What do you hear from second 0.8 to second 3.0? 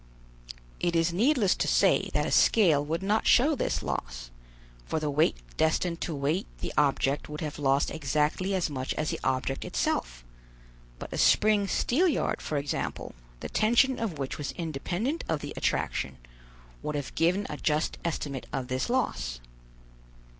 is needless to say that a scale